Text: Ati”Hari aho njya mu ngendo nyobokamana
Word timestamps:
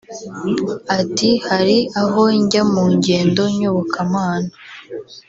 Ati”Hari 0.99 1.77
aho 2.01 2.21
njya 2.39 2.61
mu 2.71 2.83
ngendo 2.93 3.43
nyobokamana 3.57 4.51